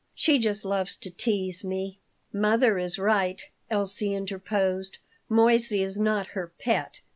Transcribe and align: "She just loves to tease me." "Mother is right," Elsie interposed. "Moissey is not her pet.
"She 0.15 0.39
just 0.39 0.65
loves 0.65 0.97
to 0.97 1.11
tease 1.11 1.63
me." 1.63 1.99
"Mother 2.33 2.79
is 2.79 2.97
right," 2.97 3.39
Elsie 3.69 4.15
interposed. 4.15 4.97
"Moissey 5.29 5.83
is 5.83 5.99
not 5.99 6.29
her 6.29 6.51
pet. 6.57 7.01